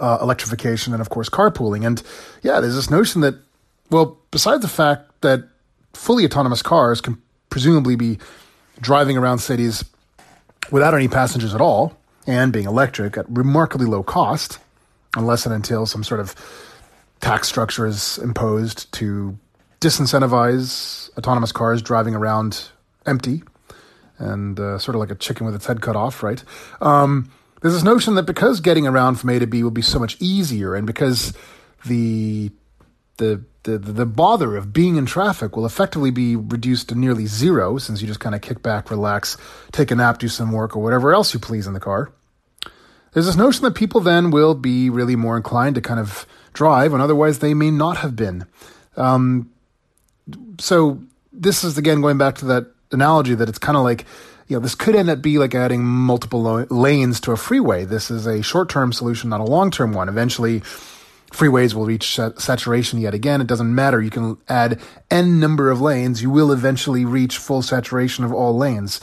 uh, 0.00 0.18
electrification, 0.20 0.92
and 0.92 1.00
of 1.00 1.10
course 1.10 1.28
carpooling. 1.28 1.86
And 1.86 2.02
yeah, 2.42 2.60
there's 2.60 2.74
this 2.74 2.90
notion 2.90 3.20
that 3.22 3.34
well, 3.90 4.18
besides 4.30 4.62
the 4.62 4.68
fact 4.68 5.20
that 5.20 5.44
fully 5.92 6.24
autonomous 6.24 6.62
cars 6.62 7.00
can 7.00 7.20
presumably 7.50 7.94
be 7.94 8.18
driving 8.80 9.18
around 9.18 9.38
cities 9.38 9.84
without 10.70 10.94
any 10.94 11.08
passengers 11.08 11.54
at 11.54 11.60
all 11.60 11.96
and 12.26 12.52
being 12.52 12.66
electric 12.66 13.18
at 13.18 13.28
remarkably 13.28 13.86
low 13.86 14.02
cost, 14.02 14.58
unless 15.14 15.44
and 15.44 15.54
until 15.54 15.84
some 15.84 16.02
sort 16.02 16.20
of 16.20 16.34
tax 17.20 17.48
structure 17.48 17.86
is 17.86 18.18
imposed 18.18 18.90
to 18.92 19.38
disincentivize 19.80 21.10
autonomous 21.18 21.52
cars 21.52 21.82
driving 21.82 22.14
around 22.14 22.68
empty 23.04 23.42
and 24.22 24.58
uh, 24.58 24.78
sort 24.78 24.94
of 24.94 25.00
like 25.00 25.10
a 25.10 25.14
chicken 25.14 25.44
with 25.44 25.54
its 25.54 25.66
head 25.66 25.82
cut 25.82 25.96
off, 25.96 26.22
right? 26.22 26.42
Um, 26.80 27.30
there's 27.60 27.74
this 27.74 27.82
notion 27.82 28.14
that 28.14 28.24
because 28.24 28.60
getting 28.60 28.86
around 28.86 29.16
from 29.16 29.30
A 29.30 29.38
to 29.38 29.46
B 29.46 29.62
will 29.62 29.70
be 29.70 29.82
so 29.82 29.98
much 29.98 30.16
easier, 30.20 30.74
and 30.74 30.86
because 30.86 31.32
the 31.86 32.50
the 33.18 33.44
the, 33.64 33.78
the 33.78 34.06
bother 34.06 34.56
of 34.56 34.72
being 34.72 34.96
in 34.96 35.06
traffic 35.06 35.56
will 35.56 35.66
effectively 35.66 36.10
be 36.10 36.34
reduced 36.34 36.88
to 36.88 36.96
nearly 36.96 37.26
zero 37.26 37.78
since 37.78 38.00
you 38.00 38.08
just 38.08 38.18
kind 38.18 38.34
of 38.34 38.40
kick 38.40 38.60
back, 38.60 38.90
relax, 38.90 39.36
take 39.70 39.92
a 39.92 39.94
nap, 39.94 40.18
do 40.18 40.26
some 40.26 40.50
work, 40.50 40.76
or 40.76 40.82
whatever 40.82 41.14
else 41.14 41.32
you 41.32 41.38
please 41.38 41.68
in 41.68 41.72
the 41.72 41.78
car. 41.78 42.12
There's 43.12 43.26
this 43.26 43.36
notion 43.36 43.62
that 43.64 43.76
people 43.76 44.00
then 44.00 44.30
will 44.30 44.54
be 44.54 44.90
really 44.90 45.14
more 45.14 45.36
inclined 45.36 45.76
to 45.76 45.80
kind 45.80 46.00
of 46.00 46.26
drive, 46.52 46.92
and 46.92 47.02
otherwise 47.02 47.38
they 47.38 47.54
may 47.54 47.70
not 47.70 47.98
have 47.98 48.16
been. 48.16 48.46
Um, 48.96 49.52
so 50.58 51.00
this 51.32 51.62
is 51.62 51.78
again 51.78 52.00
going 52.00 52.18
back 52.18 52.36
to 52.36 52.46
that 52.46 52.66
analogy 52.92 53.34
that 53.34 53.48
it's 53.48 53.58
kind 53.58 53.76
of 53.76 53.84
like 53.84 54.04
you 54.48 54.56
know 54.56 54.60
this 54.60 54.74
could 54.74 54.94
end 54.94 55.10
up 55.10 55.22
be 55.22 55.38
like 55.38 55.54
adding 55.54 55.84
multiple 55.84 56.42
lo- 56.42 56.66
lanes 56.70 57.20
to 57.20 57.32
a 57.32 57.36
freeway. 57.36 57.84
This 57.84 58.10
is 58.10 58.26
a 58.26 58.42
short-term 58.42 58.92
solution, 58.92 59.30
not 59.30 59.40
a 59.40 59.44
long-term 59.44 59.92
one. 59.92 60.08
Eventually, 60.08 60.60
freeways 61.32 61.74
will 61.74 61.86
reach 61.86 62.16
saturation 62.16 63.00
yet 63.00 63.14
again. 63.14 63.40
It 63.40 63.46
doesn't 63.46 63.74
matter. 63.74 64.00
You 64.00 64.10
can 64.10 64.36
add 64.48 64.80
n 65.10 65.40
number 65.40 65.70
of 65.70 65.80
lanes. 65.80 66.22
You 66.22 66.30
will 66.30 66.52
eventually 66.52 67.04
reach 67.04 67.38
full 67.38 67.62
saturation 67.62 68.24
of 68.24 68.32
all 68.32 68.56
lanes. 68.56 69.00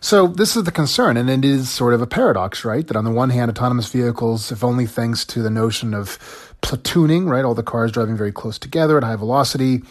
So 0.00 0.26
this 0.26 0.56
is 0.56 0.64
the 0.64 0.72
concern, 0.72 1.16
and 1.16 1.30
it 1.30 1.44
is 1.44 1.70
sort 1.70 1.94
of 1.94 2.02
a 2.02 2.08
paradox, 2.08 2.64
right? 2.64 2.84
That 2.86 2.96
on 2.96 3.04
the 3.04 3.12
one 3.12 3.30
hand, 3.30 3.50
autonomous 3.50 3.88
vehicles, 3.88 4.50
if 4.50 4.64
only 4.64 4.84
thanks 4.84 5.24
to 5.26 5.42
the 5.42 5.50
notion 5.50 5.94
of 5.94 6.18
platooning, 6.60 7.28
right? 7.28 7.44
All 7.44 7.54
the 7.54 7.62
cars 7.62 7.92
driving 7.92 8.16
very 8.16 8.32
close 8.32 8.58
together 8.58 8.96
at 8.96 9.04
high 9.04 9.16
velocity. 9.16 9.82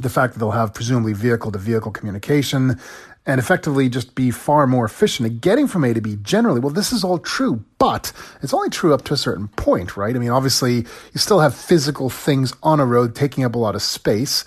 The 0.00 0.08
fact 0.08 0.32
that 0.32 0.38
they'll 0.38 0.52
have 0.52 0.72
presumably 0.74 1.12
vehicle 1.12 1.52
to 1.52 1.58
vehicle 1.58 1.90
communication 1.90 2.80
and 3.24 3.38
effectively 3.38 3.88
just 3.88 4.14
be 4.14 4.30
far 4.30 4.66
more 4.66 4.84
efficient 4.84 5.26
at 5.26 5.40
getting 5.40 5.68
from 5.68 5.84
A 5.84 5.94
to 5.94 6.00
B 6.00 6.18
generally. 6.22 6.60
Well, 6.60 6.72
this 6.72 6.92
is 6.92 7.04
all 7.04 7.18
true, 7.18 7.64
but 7.78 8.12
it's 8.42 8.52
only 8.52 8.68
true 8.68 8.92
up 8.92 9.04
to 9.04 9.14
a 9.14 9.16
certain 9.16 9.48
point, 9.48 9.96
right? 9.96 10.14
I 10.14 10.18
mean, 10.18 10.30
obviously, 10.30 10.76
you 10.76 11.18
still 11.18 11.40
have 11.40 11.54
physical 11.54 12.10
things 12.10 12.52
on 12.62 12.80
a 12.80 12.86
road 12.86 13.14
taking 13.14 13.44
up 13.44 13.54
a 13.54 13.58
lot 13.58 13.76
of 13.76 13.82
space, 13.82 14.44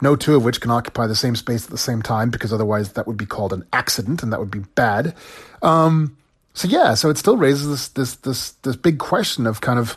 no 0.00 0.16
two 0.16 0.36
of 0.36 0.44
which 0.44 0.60
can 0.60 0.70
occupy 0.70 1.06
the 1.06 1.14
same 1.14 1.36
space 1.36 1.64
at 1.64 1.70
the 1.70 1.76
same 1.76 2.00
time, 2.00 2.30
because 2.30 2.52
otherwise 2.52 2.92
that 2.92 3.06
would 3.06 3.18
be 3.18 3.26
called 3.26 3.52
an 3.52 3.64
accident 3.72 4.22
and 4.22 4.32
that 4.32 4.40
would 4.40 4.50
be 4.50 4.60
bad. 4.60 5.14
Um, 5.60 6.16
so 6.54 6.66
yeah, 6.66 6.94
so 6.94 7.10
it 7.10 7.18
still 7.18 7.36
raises 7.36 7.68
this 7.68 7.88
this 7.88 8.16
this 8.16 8.50
this 8.62 8.76
big 8.76 8.98
question 8.98 9.46
of 9.46 9.60
kind 9.60 9.78
of 9.78 9.96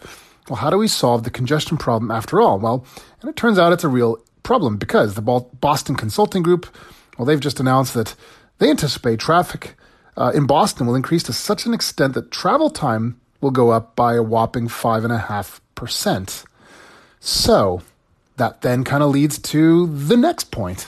well, 0.50 0.58
how 0.58 0.70
do 0.70 0.78
we 0.78 0.88
solve 0.88 1.24
the 1.24 1.30
congestion 1.30 1.78
problem 1.78 2.12
after 2.12 2.42
all? 2.42 2.60
Well, 2.60 2.86
and 3.22 3.30
it 3.30 3.36
turns 3.36 3.58
out 3.58 3.72
it's 3.72 3.84
a 3.84 3.90
real 3.90 4.20
problem 4.44 4.78
because 4.78 5.16
the 5.16 5.22
Boston 5.22 5.96
Consulting 5.96 6.44
Group, 6.44 6.68
well, 7.18 7.26
they've 7.26 7.40
just 7.40 7.60
announced 7.60 7.94
that 7.94 8.16
they 8.58 8.70
anticipate 8.70 9.20
traffic 9.20 9.76
uh, 10.18 10.32
in 10.36 10.46
Boston 10.46 10.88
will 10.88 10.96
increase 10.96 11.24
to 11.24 11.34
such 11.34 11.66
an 11.66 11.74
extent 11.74 12.14
that 12.14 12.32
travel 12.32 12.70
time 12.70 13.20
will 13.40 13.52
go 13.52 13.70
up 13.70 13.96
by 13.96 14.16
a 14.16 14.24
whopping 14.24 14.68
5.5%. 14.68 16.46
So 17.20 17.82
that 18.38 18.62
then 18.62 18.84
kind 18.84 19.04
of 19.04 19.10
leads 19.12 19.40
to 19.40 19.88
the 19.88 20.18
next 20.18 20.52
point. 20.52 20.88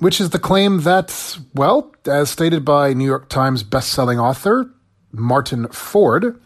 which 0.00 0.20
is 0.20 0.30
the 0.30 0.38
claim 0.38 0.80
that, 0.80 1.38
well, 1.54 1.94
as 2.06 2.30
stated 2.30 2.64
by 2.64 2.92
New 2.94 3.04
York 3.04 3.28
Times 3.28 3.62
bestselling 3.62 4.20
author 4.20 4.70
Martin 5.12 5.68
Ford, 5.68 6.40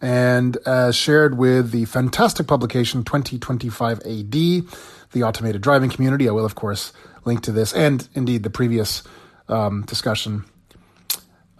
and 0.00 0.56
as 0.66 0.96
shared 0.96 1.36
with 1.36 1.70
the 1.70 1.84
fantastic 1.84 2.46
publication 2.46 3.04
2025 3.04 4.00
AD, 4.00 4.32
the 4.32 5.22
automated 5.22 5.60
driving 5.60 5.90
community. 5.90 6.28
I 6.28 6.32
will, 6.32 6.44
of 6.44 6.54
course, 6.54 6.92
link 7.24 7.42
to 7.42 7.52
this 7.52 7.72
and 7.72 8.08
indeed 8.14 8.42
the 8.42 8.50
previous 8.50 9.02
um, 9.48 9.82
discussion. 9.82 10.44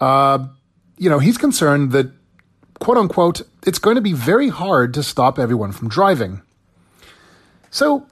Uh, 0.00 0.46
you 0.96 1.10
know, 1.10 1.18
he's 1.18 1.38
concerned 1.38 1.92
that, 1.92 2.10
quote 2.78 2.96
unquote, 2.96 3.42
it's 3.66 3.78
going 3.78 3.96
to 3.96 4.02
be 4.02 4.12
very 4.12 4.48
hard 4.48 4.94
to 4.94 5.02
stop 5.02 5.38
everyone 5.38 5.72
from 5.72 5.88
driving. 5.88 6.42
So 7.70 8.06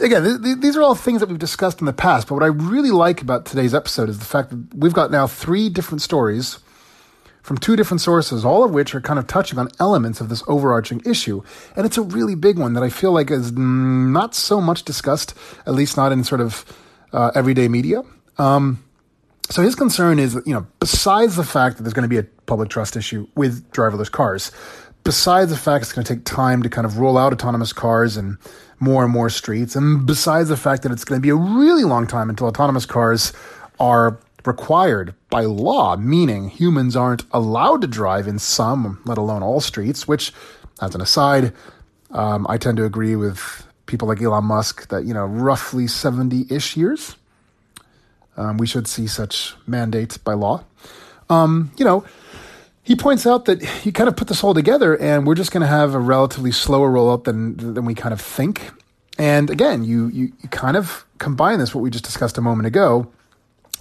again, 0.00 0.22
th- 0.22 0.42
th- 0.42 0.58
these 0.60 0.76
are 0.76 0.82
all 0.82 0.94
things 0.94 1.20
that 1.20 1.28
we've 1.28 1.38
discussed 1.38 1.80
in 1.80 1.86
the 1.86 1.92
past, 1.92 2.28
but 2.28 2.34
what 2.34 2.42
I 2.42 2.48
really 2.48 2.90
like 2.90 3.22
about 3.22 3.46
today's 3.46 3.74
episode 3.74 4.08
is 4.08 4.18
the 4.18 4.24
fact 4.24 4.50
that 4.50 4.74
we've 4.74 4.92
got 4.92 5.10
now 5.10 5.26
three 5.26 5.68
different 5.68 6.02
stories 6.02 6.58
from 7.42 7.58
two 7.58 7.76
different 7.76 8.00
sources, 8.00 8.44
all 8.44 8.64
of 8.64 8.72
which 8.72 8.92
are 8.94 9.00
kind 9.00 9.20
of 9.20 9.26
touching 9.28 9.56
on 9.58 9.68
elements 9.78 10.20
of 10.20 10.28
this 10.28 10.42
overarching 10.48 11.00
issue. 11.06 11.42
And 11.76 11.86
it's 11.86 11.96
a 11.96 12.02
really 12.02 12.34
big 12.34 12.58
one 12.58 12.72
that 12.72 12.82
I 12.82 12.88
feel 12.88 13.12
like 13.12 13.30
is 13.30 13.52
not 13.52 14.34
so 14.34 14.60
much 14.60 14.82
discussed, 14.82 15.32
at 15.64 15.72
least 15.72 15.96
not 15.96 16.10
in 16.10 16.24
sort 16.24 16.40
of 16.40 16.64
uh, 17.12 17.30
everyday 17.36 17.68
media. 17.68 18.02
Um, 18.38 18.82
so 19.48 19.62
his 19.62 19.76
concern 19.76 20.18
is 20.18 20.34
you 20.44 20.54
know, 20.54 20.66
besides 20.80 21.36
the 21.36 21.44
fact 21.44 21.76
that 21.76 21.84
there's 21.84 21.94
going 21.94 22.02
to 22.02 22.08
be 22.08 22.18
a 22.18 22.24
public 22.46 22.68
trust 22.68 22.96
issue 22.96 23.28
with 23.36 23.70
driverless 23.70 24.10
cars, 24.10 24.50
besides 25.04 25.50
the 25.50 25.56
fact 25.56 25.84
it's 25.84 25.92
going 25.92 26.04
to 26.04 26.14
take 26.16 26.24
time 26.24 26.64
to 26.64 26.68
kind 26.68 26.84
of 26.84 26.98
roll 26.98 27.16
out 27.16 27.32
autonomous 27.32 27.72
cars 27.72 28.16
and 28.16 28.38
more 28.78 29.04
and 29.04 29.12
more 29.12 29.30
streets, 29.30 29.74
and 29.74 30.06
besides 30.06 30.48
the 30.48 30.56
fact 30.56 30.82
that 30.82 30.92
it's 30.92 31.04
going 31.04 31.20
to 31.20 31.22
be 31.22 31.30
a 31.30 31.34
really 31.34 31.84
long 31.84 32.06
time 32.06 32.28
until 32.28 32.46
autonomous 32.46 32.86
cars 32.86 33.32
are 33.80 34.18
required 34.44 35.14
by 35.30 35.42
law, 35.42 35.96
meaning 35.96 36.48
humans 36.48 36.96
aren't 36.96 37.24
allowed 37.32 37.80
to 37.80 37.86
drive 37.86 38.28
in 38.28 38.38
some, 38.38 39.00
let 39.04 39.18
alone 39.18 39.42
all 39.42 39.60
streets, 39.60 40.06
which, 40.06 40.32
as 40.80 40.94
an 40.94 41.00
aside, 41.00 41.52
um, 42.10 42.46
I 42.48 42.56
tend 42.56 42.76
to 42.76 42.84
agree 42.84 43.16
with 43.16 43.66
people 43.86 44.08
like 44.08 44.20
Elon 44.20 44.44
Musk 44.44 44.88
that, 44.88 45.04
you 45.04 45.14
know, 45.14 45.26
roughly 45.26 45.86
70 45.86 46.46
ish 46.50 46.76
years, 46.76 47.16
um, 48.36 48.58
we 48.58 48.66
should 48.66 48.86
see 48.86 49.06
such 49.06 49.54
mandates 49.66 50.18
by 50.18 50.34
law. 50.34 50.64
Um, 51.28 51.72
you 51.76 51.84
know, 51.84 52.04
he 52.86 52.94
points 52.94 53.26
out 53.26 53.46
that 53.46 53.62
he 53.62 53.90
kind 53.90 54.08
of 54.08 54.14
put 54.14 54.28
this 54.28 54.44
all 54.44 54.54
together 54.54 54.96
and 54.96 55.26
we're 55.26 55.34
just 55.34 55.50
going 55.50 55.62
to 55.62 55.66
have 55.66 55.92
a 55.92 55.98
relatively 55.98 56.52
slower 56.52 56.88
rollout 56.88 57.24
than 57.24 57.74
than 57.74 57.84
we 57.84 57.94
kind 57.94 58.12
of 58.12 58.20
think. 58.20 58.70
And 59.18 59.50
again, 59.50 59.82
you, 59.82 60.06
you, 60.08 60.32
you 60.40 60.48
kind 60.50 60.76
of 60.76 61.04
combine 61.18 61.58
this 61.58 61.74
what 61.74 61.80
we 61.80 61.90
just 61.90 62.04
discussed 62.04 62.38
a 62.38 62.40
moment 62.40 62.66
ago, 62.66 63.10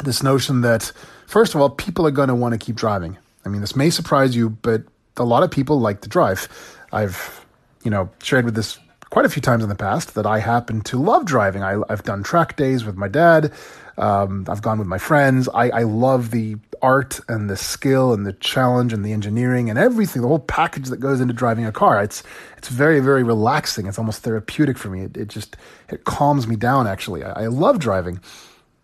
this 0.03 0.23
notion 0.23 0.61
that 0.61 0.91
first 1.27 1.53
of 1.53 1.61
all, 1.61 1.69
people 1.69 2.07
are 2.07 2.11
going 2.11 2.29
to 2.29 2.35
want 2.35 2.53
to 2.53 2.57
keep 2.57 2.75
driving. 2.75 3.17
I 3.45 3.49
mean, 3.49 3.61
this 3.61 3.75
may 3.75 3.91
surprise 3.91 4.35
you, 4.35 4.49
but 4.49 4.83
a 5.17 5.23
lot 5.23 5.43
of 5.43 5.51
people 5.51 5.79
like 5.79 6.01
to 6.01 6.09
drive. 6.09 6.47
I've, 6.91 7.45
you 7.83 7.91
know, 7.91 8.09
shared 8.23 8.45
with 8.45 8.55
this 8.55 8.79
quite 9.11 9.25
a 9.25 9.29
few 9.29 9.41
times 9.41 9.61
in 9.61 9.69
the 9.69 9.75
past 9.75 10.15
that 10.15 10.25
I 10.25 10.39
happen 10.39 10.81
to 10.81 10.99
love 10.99 11.25
driving. 11.25 11.61
I, 11.61 11.79
have 11.89 12.03
done 12.03 12.23
track 12.23 12.55
days 12.55 12.85
with 12.85 12.95
my 12.95 13.07
dad. 13.07 13.53
Um, 13.97 14.45
I've 14.49 14.61
gone 14.61 14.77
with 14.77 14.87
my 14.87 14.97
friends. 14.97 15.47
I, 15.53 15.69
I 15.69 15.83
love 15.83 16.31
the 16.31 16.57
art 16.81 17.19
and 17.29 17.49
the 17.49 17.55
skill 17.55 18.13
and 18.13 18.25
the 18.25 18.33
challenge 18.33 18.93
and 18.93 19.05
the 19.05 19.13
engineering 19.13 19.69
and 19.69 19.79
everything, 19.79 20.21
the 20.21 20.27
whole 20.27 20.39
package 20.39 20.89
that 20.89 20.97
goes 20.97 21.21
into 21.21 21.33
driving 21.33 21.65
a 21.65 21.71
car. 21.71 22.03
It's 22.03 22.23
it's 22.57 22.67
very 22.67 22.99
very 22.99 23.23
relaxing. 23.23 23.87
It's 23.87 23.97
almost 23.97 24.21
therapeutic 24.23 24.77
for 24.77 24.89
me. 24.89 25.01
It, 25.03 25.17
it 25.17 25.27
just 25.29 25.55
it 25.89 26.03
calms 26.03 26.47
me 26.47 26.55
down. 26.55 26.87
Actually, 26.87 27.23
I, 27.23 27.43
I 27.43 27.47
love 27.47 27.79
driving. 27.79 28.19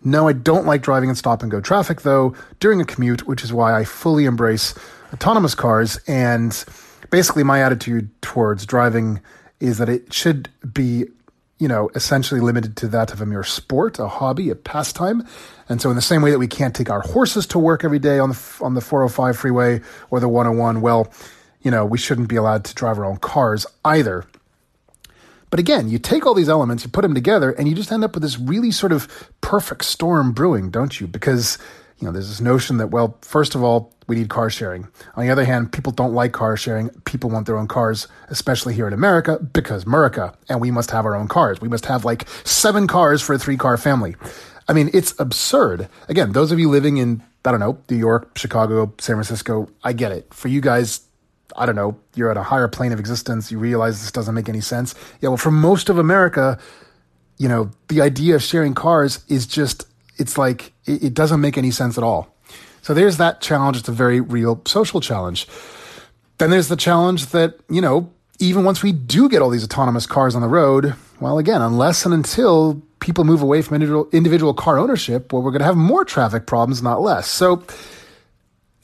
No, 0.03 0.27
I 0.27 0.33
don't 0.33 0.65
like 0.65 0.81
driving 0.81 1.09
in 1.09 1.15
stop 1.15 1.41
and 1.43 1.51
go 1.51 1.61
traffic 1.61 2.01
though 2.01 2.35
during 2.59 2.81
a 2.81 2.85
commute, 2.85 3.27
which 3.27 3.43
is 3.43 3.53
why 3.53 3.77
I 3.77 3.83
fully 3.83 4.25
embrace 4.25 4.73
autonomous 5.13 5.55
cars. 5.55 5.99
And 6.07 6.63
basically, 7.09 7.43
my 7.43 7.61
attitude 7.61 8.09
towards 8.21 8.65
driving 8.65 9.21
is 9.59 9.77
that 9.77 9.89
it 9.89 10.11
should 10.13 10.49
be 10.73 11.05
you 11.61 11.67
know, 11.67 11.91
essentially 11.93 12.41
limited 12.41 12.75
to 12.77 12.87
that 12.87 13.13
of 13.13 13.21
a 13.21 13.25
mere 13.25 13.43
sport, 13.43 13.99
a 13.99 14.07
hobby, 14.07 14.49
a 14.49 14.55
pastime. 14.55 15.23
And 15.69 15.79
so, 15.79 15.91
in 15.91 15.95
the 15.95 16.01
same 16.01 16.23
way 16.23 16.31
that 16.31 16.39
we 16.39 16.47
can't 16.47 16.75
take 16.75 16.89
our 16.89 17.01
horses 17.01 17.45
to 17.47 17.59
work 17.59 17.83
every 17.83 17.99
day 17.99 18.17
on 18.17 18.29
the 18.29 18.57
on 18.61 18.73
the 18.73 18.81
405 18.81 19.37
freeway 19.37 19.79
or 20.09 20.19
the 20.19 20.27
101, 20.27 20.81
well, 20.81 21.13
you 21.61 21.69
know, 21.69 21.85
we 21.85 21.99
shouldn't 21.99 22.29
be 22.29 22.35
allowed 22.35 22.65
to 22.65 22.73
drive 22.73 22.97
our 22.97 23.05
own 23.05 23.17
cars 23.17 23.67
either. 23.85 24.25
But 25.51 25.59
again, 25.59 25.87
you 25.87 25.99
take 25.99 26.25
all 26.25 26.33
these 26.33 26.49
elements, 26.49 26.83
you 26.83 26.89
put 26.89 27.03
them 27.03 27.13
together, 27.13 27.51
and 27.51 27.67
you 27.67 27.75
just 27.75 27.91
end 27.91 28.03
up 28.03 28.15
with 28.15 28.23
this 28.23 28.39
really 28.39 28.71
sort 28.71 28.91
of 28.91 29.29
perfect 29.41 29.85
storm 29.85 30.31
brewing, 30.31 30.71
don't 30.71 30.99
you? 30.99 31.05
Because 31.05 31.59
you 32.01 32.07
know, 32.07 32.11
there's 32.11 32.29
this 32.29 32.41
notion 32.41 32.77
that, 32.77 32.87
well, 32.87 33.17
first 33.21 33.53
of 33.53 33.63
all, 33.63 33.93
we 34.07 34.15
need 34.15 34.29
car 34.29 34.49
sharing. 34.49 34.87
On 35.15 35.23
the 35.23 35.29
other 35.29 35.45
hand, 35.45 35.71
people 35.71 35.91
don't 35.91 36.13
like 36.13 36.33
car 36.33 36.57
sharing. 36.57 36.89
People 37.05 37.29
want 37.29 37.45
their 37.45 37.57
own 37.57 37.67
cars, 37.67 38.07
especially 38.27 38.73
here 38.73 38.87
in 38.87 38.93
America, 38.93 39.39
because 39.53 39.85
America, 39.85 40.33
and 40.49 40.59
we 40.59 40.71
must 40.71 40.91
have 40.91 41.05
our 41.05 41.15
own 41.15 41.27
cars. 41.27 41.61
We 41.61 41.69
must 41.69 41.85
have 41.85 42.03
like 42.03 42.27
seven 42.43 42.87
cars 42.87 43.21
for 43.21 43.35
a 43.35 43.39
three 43.39 43.55
car 43.55 43.77
family. 43.77 44.15
I 44.67 44.73
mean, 44.73 44.89
it's 44.93 45.13
absurd. 45.19 45.87
Again, 46.09 46.31
those 46.31 46.51
of 46.51 46.59
you 46.59 46.69
living 46.69 46.97
in, 46.97 47.23
I 47.45 47.51
don't 47.51 47.59
know, 47.59 47.77
New 47.89 47.97
York, 47.97 48.37
Chicago, 48.37 48.93
San 48.99 49.15
Francisco, 49.15 49.69
I 49.83 49.93
get 49.93 50.11
it. 50.11 50.33
For 50.33 50.47
you 50.47 50.59
guys, 50.59 51.01
I 51.55 51.65
don't 51.65 51.75
know, 51.75 51.97
you're 52.15 52.31
at 52.31 52.37
a 52.37 52.43
higher 52.43 52.67
plane 52.67 52.91
of 52.91 52.99
existence. 52.99 53.51
You 53.51 53.59
realize 53.59 54.01
this 54.01 54.11
doesn't 54.11 54.33
make 54.33 54.49
any 54.49 54.61
sense. 54.61 54.95
Yeah, 55.19 55.29
well, 55.29 55.37
for 55.37 55.51
most 55.51 55.89
of 55.89 55.97
America, 55.97 56.57
you 57.37 57.47
know, 57.47 57.71
the 57.87 58.01
idea 58.01 58.35
of 58.35 58.43
sharing 58.43 58.73
cars 58.73 59.23
is 59.27 59.45
just 59.45 59.85
it's 60.21 60.37
like 60.37 60.71
it, 60.85 61.03
it 61.03 61.13
doesn't 61.13 61.41
make 61.41 61.57
any 61.57 61.71
sense 61.71 61.97
at 61.97 62.03
all. 62.03 62.33
So 62.81 62.93
there's 62.93 63.17
that 63.17 63.41
challenge. 63.41 63.77
It's 63.77 63.89
a 63.89 63.91
very 63.91 64.21
real 64.21 64.61
social 64.65 65.01
challenge. 65.01 65.47
Then 66.37 66.49
there's 66.49 66.67
the 66.67 66.75
challenge 66.75 67.27
that, 67.27 67.59
you 67.69 67.81
know, 67.81 68.11
even 68.39 68.63
once 68.63 68.81
we 68.81 68.91
do 68.91 69.29
get 69.29 69.41
all 69.41 69.49
these 69.49 69.63
autonomous 69.63 70.07
cars 70.07 70.33
on 70.35 70.41
the 70.41 70.47
road, 70.47 70.95
well, 71.19 71.37
again, 71.37 71.61
unless 71.61 72.05
and 72.05 72.13
until 72.13 72.81
people 72.99 73.23
move 73.23 73.41
away 73.41 73.61
from 73.61 73.75
individual, 73.75 74.09
individual 74.11 74.53
car 74.53 74.79
ownership, 74.79 75.31
well, 75.31 75.41
we're 75.41 75.51
going 75.51 75.59
to 75.59 75.65
have 75.65 75.77
more 75.77 76.05
traffic 76.05 76.47
problems, 76.47 76.81
not 76.81 77.01
less. 77.01 77.27
So 77.27 77.63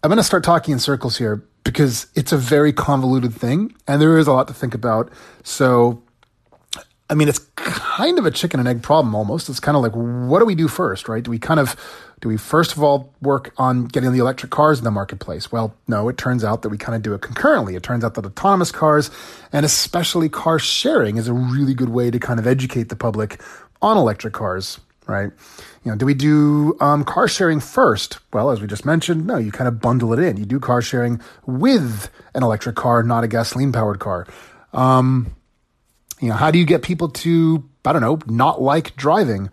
I'm 0.03 0.09
going 0.09 0.17
to 0.17 0.23
start 0.23 0.43
talking 0.43 0.73
in 0.73 0.79
circles 0.79 1.17
here 1.17 1.43
because 1.63 2.07
it's 2.15 2.31
a 2.31 2.37
very 2.37 2.71
convoluted 2.71 3.33
thing 3.33 3.75
and 3.87 4.01
there 4.01 4.17
is 4.17 4.27
a 4.27 4.33
lot 4.33 4.47
to 4.47 4.53
think 4.53 4.75
about. 4.75 5.11
So 5.43 6.03
I 7.09 7.13
mean, 7.13 7.29
it's 7.29 7.39
kind 7.55 8.19
of 8.19 8.25
a 8.25 8.31
chicken 8.31 8.59
and 8.59 8.67
egg 8.67 8.83
problem 8.83 9.15
almost. 9.15 9.47
It's 9.47 9.61
kind 9.61 9.77
of 9.77 9.83
like, 9.83 9.93
what 9.93 10.39
do 10.39 10.45
we 10.45 10.55
do 10.55 10.67
first, 10.67 11.07
right? 11.07 11.23
Do 11.23 11.31
we 11.31 11.39
kind 11.39 11.59
of, 11.59 11.75
do 12.19 12.27
we 12.27 12.35
first 12.35 12.73
of 12.73 12.83
all 12.83 13.13
work 13.21 13.53
on 13.57 13.85
getting 13.85 14.11
the 14.11 14.19
electric 14.19 14.51
cars 14.51 14.79
in 14.79 14.83
the 14.83 14.91
marketplace? 14.91 15.49
Well, 15.49 15.73
no, 15.87 16.09
it 16.09 16.17
turns 16.17 16.43
out 16.43 16.63
that 16.63 16.69
we 16.69 16.77
kind 16.77 16.95
of 16.95 17.01
do 17.01 17.13
it 17.13 17.21
concurrently. 17.21 17.75
It 17.75 17.83
turns 17.83 18.03
out 18.03 18.15
that 18.15 18.25
autonomous 18.25 18.71
cars 18.71 19.09
and 19.53 19.65
especially 19.65 20.27
car 20.27 20.59
sharing 20.59 21.15
is 21.15 21.29
a 21.29 21.33
really 21.33 21.73
good 21.73 21.89
way 21.89 22.11
to 22.11 22.19
kind 22.19 22.39
of 22.39 22.47
educate 22.47 22.89
the 22.89 22.97
public 22.97 23.41
on 23.81 23.95
electric 23.95 24.33
cars, 24.33 24.81
right? 25.05 25.31
You 25.85 25.91
know, 25.91 25.97
do 25.97 26.05
we 26.05 26.13
do 26.13 26.75
um, 26.81 27.05
car 27.05 27.29
sharing 27.29 27.61
first? 27.61 28.19
Well, 28.33 28.51
as 28.51 28.59
we 28.59 28.67
just 28.67 28.85
mentioned, 28.85 29.25
no, 29.25 29.37
you 29.37 29.53
kind 29.53 29.69
of 29.69 29.79
bundle 29.79 30.11
it 30.11 30.19
in. 30.19 30.35
You 30.35 30.45
do 30.45 30.59
car 30.59 30.81
sharing 30.81 31.21
with 31.45 32.09
an 32.33 32.43
electric 32.43 32.75
car, 32.75 33.01
not 33.01 33.23
a 33.23 33.29
gasoline 33.29 33.71
powered 33.71 33.99
car. 33.99 34.27
Um, 34.73 35.36
you 36.19 36.29
know, 36.29 36.35
how 36.35 36.51
do 36.51 36.59
you 36.59 36.65
get 36.65 36.81
people 36.81 37.09
to, 37.09 37.63
I 37.85 37.93
don't 37.93 38.01
know, 38.01 38.19
not 38.27 38.61
like 38.61 38.95
driving? 38.95 39.49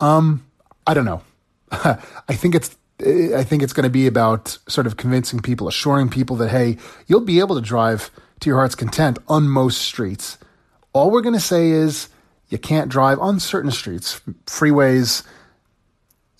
Um, 0.00 0.44
I 0.86 0.94
don't 0.94 1.04
know. 1.04 1.22
I 1.70 2.34
think 2.34 2.54
it's 2.54 2.76
I 3.00 3.44
think 3.44 3.62
it's 3.62 3.72
going 3.72 3.84
to 3.84 3.90
be 3.90 4.08
about 4.08 4.58
sort 4.66 4.86
of 4.86 4.96
convincing 4.96 5.40
people, 5.40 5.68
assuring 5.68 6.08
people 6.08 6.34
that 6.36 6.48
hey, 6.48 6.78
you'll 7.06 7.20
be 7.20 7.38
able 7.38 7.54
to 7.54 7.62
drive 7.62 8.10
to 8.40 8.50
your 8.50 8.58
heart's 8.58 8.74
content 8.74 9.18
on 9.28 9.48
most 9.48 9.80
streets. 9.80 10.36
All 10.92 11.10
we're 11.10 11.20
going 11.20 11.34
to 11.34 11.40
say 11.40 11.70
is 11.70 12.08
you 12.48 12.58
can't 12.58 12.90
drive 12.90 13.20
on 13.20 13.38
certain 13.38 13.70
streets, 13.70 14.20
freeways, 14.46 15.22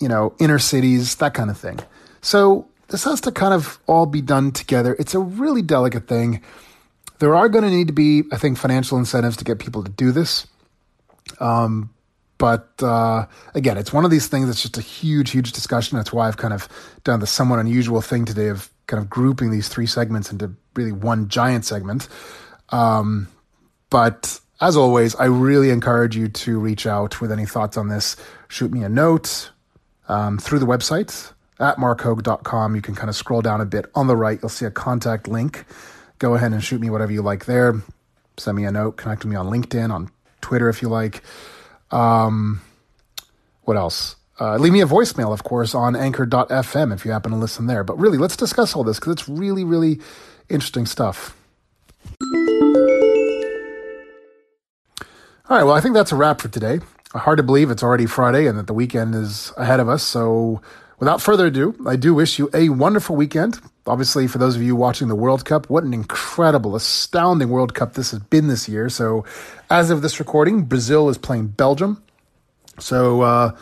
you 0.01 0.09
know, 0.09 0.35
inner 0.41 0.59
cities, 0.59 1.17
that 1.17 1.35
kind 1.35 1.51
of 1.51 1.59
thing. 1.59 1.79
So 2.23 2.67
this 2.89 3.05
has 3.05 3.21
to 3.23 3.33
kind 3.33 3.55
of 3.55 3.79
all 3.87 4.07
be 4.07 4.23
done 4.23 4.51
together. 4.51 4.97
It's 4.99 5.15
a 5.15 5.21
really 5.21 5.63
delicate 5.63 6.09
thing. 6.09 6.43
There 7.19 7.35
are 7.35 7.49
going 7.49 7.65
to 7.65 7.71
need 7.71 7.89
to 7.89 7.93
be, 7.93 8.25
I 8.33 8.37
think, 8.37 8.59
financial 8.59 8.99
incentives 8.99 9.37
to 9.39 9.45
get 9.45 9.59
people 9.59 9.83
to 9.83 9.91
do 9.91 10.13
this. 10.13 10.47
Um, 11.41 11.91
but 12.39 12.73
uh, 12.81 13.27
again, 13.55 13.77
it's 13.77 13.93
one 13.93 14.05
of 14.05 14.11
these 14.11 14.29
things 14.29 14.47
that's 14.47 14.63
just 14.63 14.79
a 14.79 14.81
huge, 14.81 15.31
huge 15.31 15.53
discussion. 15.53 15.99
That's 15.99 16.13
why 16.13 16.29
I've 16.29 16.37
kind 16.37 16.55
of 16.55 16.69
done 17.03 17.21
the 17.21 17.27
somewhat 17.27 17.59
unusual 17.59 18.01
thing 18.01 18.25
today 18.25 18.49
of 18.49 18.71
kind 18.87 19.03
of 19.03 19.11
grouping 19.11 19.51
these 19.51 19.69
three 19.69 19.87
segments 19.87 20.31
into 20.31 20.55
really 20.75 20.93
one 20.93 21.29
giant 21.29 21.65
segment. 21.65 22.09
Um, 22.71 23.29
but 23.91 24.41
as 24.61 24.77
always, 24.77 25.15
I 25.17 25.25
really 25.25 25.71
encourage 25.71 26.17
you 26.17 26.29
to 26.29 26.59
reach 26.59 26.87
out 26.87 27.21
with 27.21 27.33
any 27.33 27.47
thoughts 27.47 27.77
on 27.77 27.89
this. 27.89 28.17
Shoot 28.49 28.73
me 28.73 28.85
a 28.85 28.89
note 28.89 29.51
um, 30.09 30.39
through 30.39 30.61
the 30.61 30.67
website 30.67 31.33
at 31.59 31.77
marchoag.com. 31.77 32.77
You 32.77 32.83
can 32.83 32.95
kind 32.95 33.09
of 33.09 33.17
scroll 33.17 33.43
down 33.43 33.61
a 33.61 33.67
bit 33.67 33.87
on 33.95 34.07
the 34.07 34.17
right. 34.17 34.39
You'll 34.41 34.49
see 34.49 34.65
a 34.65 34.71
contact 34.71 35.27
link. 35.27 35.65
Go 36.19 36.35
ahead 36.35 36.53
and 36.53 36.63
shoot 36.63 36.81
me 36.81 36.91
whatever 36.91 37.13
you 37.13 37.23
like 37.23 37.45
there. 37.45 37.81
Send 38.37 38.57
me 38.57 38.65
a 38.65 38.71
note. 38.71 38.97
Connect 38.97 39.25
with 39.25 39.31
me 39.31 39.37
on 39.37 39.47
LinkedIn, 39.47 39.91
on 39.93 40.11
Twitter 40.41 40.69
if 40.69 40.83
you 40.83 40.89
like. 40.89 41.23
Um, 41.91 42.61
what 43.63 43.77
else? 43.77 44.17
Uh, 44.41 44.57
leave 44.57 44.73
me 44.73 44.81
a 44.81 44.87
voicemail, 44.87 45.33
of 45.33 45.43
course, 45.43 45.75
on 45.75 45.97
anchor.fm 45.97 46.95
if 46.95 47.05
you 47.05 47.11
happen 47.11 47.33
to 47.33 47.37
listen 47.37 47.67
there. 47.67 47.83
But 47.83 47.99
really, 47.99 48.19
let's 48.19 48.37
discuss 48.37 48.77
all 48.77 48.85
this 48.85 48.99
because 48.99 49.15
it's 49.15 49.29
really, 49.29 49.65
really 49.65 50.01
interesting 50.49 50.87
stuff. 50.87 51.37
All 55.51 55.57
right, 55.57 55.65
well, 55.65 55.75
I 55.75 55.81
think 55.81 55.95
that's 55.95 56.13
a 56.13 56.17
wrap 56.17 56.41
for 56.41 56.49
today. 56.49 56.81
Hard 57.13 57.39
to 57.39 57.43
believe 57.43 57.71
it's 57.71 57.83
already 57.83 58.07
Friday 58.07 58.47
and 58.47 58.59
that 58.59 58.67
the 58.67 58.75
weekend 58.75 59.15
is 59.15 59.53
ahead 59.57 59.81
of 59.81 59.89
us. 59.89 60.03
So, 60.03 60.61
without 60.99 61.23
further 61.23 61.47
ado, 61.47 61.75
I 61.87 61.97
do 61.97 62.15
wish 62.15 62.39
you 62.39 62.51
a 62.53 62.69
wonderful 62.69 63.17
weekend. 63.17 63.59
Obviously, 63.89 64.27
for 64.27 64.39
those 64.39 64.55
of 64.57 64.63
you 64.63 64.77
watching 64.77 65.09
the 65.09 65.15
World 65.15 65.45
Cup, 65.45 65.69
what 65.69 65.85
an 65.85 65.95
incredible, 65.95 66.77
astounding 66.77 67.49
World 67.49 67.75
Cup 67.75 67.95
this 67.95 68.11
has 68.13 68.21
been 68.21 68.49
this 68.49 68.69
year. 68.69 68.89
So, 68.89 69.25
as 69.71 69.91
of 69.91 70.03
this 70.03 70.19
recording, 70.21 70.63
Brazil 70.63 71.09
is 71.09 71.19
playing 71.19 71.49
Belgium. 71.49 72.03
So, 72.79 73.23
uh, 73.23 73.57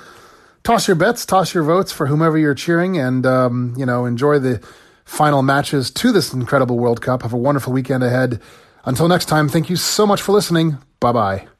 toss 0.62 0.88
your 0.88 0.96
bets, 0.96 1.24
toss 1.24 1.54
your 1.54 1.62
votes 1.62 1.92
for 1.92 2.06
whomever 2.06 2.36
you're 2.36 2.54
cheering, 2.54 2.98
and 2.98 3.24
um, 3.24 3.74
you 3.76 3.86
know 3.86 4.04
enjoy 4.04 4.38
the 4.38 4.60
final 5.04 5.42
matches 5.42 5.90
to 5.92 6.12
this 6.12 6.34
incredible 6.34 6.78
World 6.78 7.00
Cup. 7.00 7.22
Have 7.22 7.32
a 7.32 7.38
wonderful 7.38 7.72
weekend 7.72 8.02
ahead. 8.02 8.40
Until 8.84 9.08
next 9.08 9.26
time, 9.26 9.48
thank 9.48 9.70
you 9.70 9.76
so 9.76 10.06
much 10.06 10.20
for 10.20 10.32
listening. 10.32 10.78
Bye 11.00 11.12
bye. 11.12 11.55